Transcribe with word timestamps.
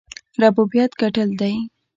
ربوبیت 0.41 0.91
ګټل 1.01 1.29
دی. 1.39 1.53